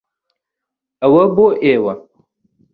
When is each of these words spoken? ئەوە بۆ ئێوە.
ئەوە 1.01 1.23
بۆ 1.35 1.47
ئێوە. 1.65 1.93